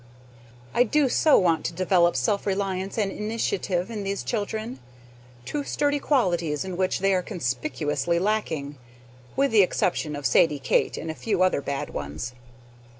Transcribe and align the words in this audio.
I 0.73 0.81
do 0.81 1.07
so 1.09 1.37
want 1.37 1.63
to 1.65 1.73
develop 1.73 2.15
self 2.15 2.47
reliance 2.47 2.97
and 2.97 3.11
initiative 3.11 3.91
in 3.91 4.01
these 4.03 4.23
children, 4.23 4.79
two 5.45 5.63
sturdy 5.63 5.99
qualities 5.99 6.65
in 6.65 6.75
which 6.75 7.01
they 7.01 7.13
are 7.13 7.21
conspicuously 7.21 8.17
lacking 8.17 8.77
(with 9.35 9.51
the 9.51 9.61
exception 9.61 10.15
of 10.15 10.25
Sadie 10.25 10.57
Kate 10.57 10.97
and 10.97 11.11
a 11.11 11.13
few 11.13 11.43
other 11.43 11.61
bad 11.61 11.91
ones). 11.91 12.33